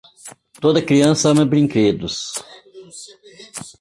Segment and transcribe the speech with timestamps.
[0.59, 2.33] Toda criança ama brinquedos.